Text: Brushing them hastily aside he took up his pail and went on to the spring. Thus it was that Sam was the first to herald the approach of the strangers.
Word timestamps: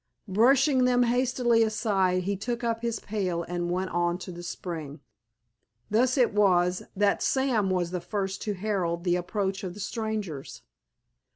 Brushing 0.27 0.85
them 0.85 1.03
hastily 1.03 1.61
aside 1.61 2.23
he 2.23 2.35
took 2.35 2.63
up 2.63 2.81
his 2.81 2.99
pail 2.99 3.43
and 3.43 3.69
went 3.69 3.91
on 3.91 4.17
to 4.17 4.31
the 4.31 4.41
spring. 4.41 4.99
Thus 5.91 6.17
it 6.17 6.33
was 6.33 6.81
that 6.95 7.21
Sam 7.21 7.69
was 7.69 7.91
the 7.91 8.01
first 8.01 8.41
to 8.45 8.55
herald 8.55 9.03
the 9.03 9.15
approach 9.15 9.63
of 9.63 9.75
the 9.75 9.79
strangers. 9.79 10.63